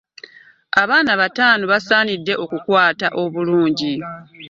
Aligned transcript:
Baana 0.89 1.11
bato 1.21 1.43
abasaanidde 1.65 2.33
okukwata 2.43 3.07
obulungi. 3.21 3.93